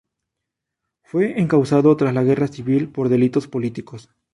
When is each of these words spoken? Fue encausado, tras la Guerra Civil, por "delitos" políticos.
Fue 1.03 1.39
encausado, 1.39 1.95
tras 1.95 2.11
la 2.11 2.23
Guerra 2.23 2.47
Civil, 2.47 2.89
por 2.89 3.07
"delitos" 3.07 3.47
políticos. 3.47 4.09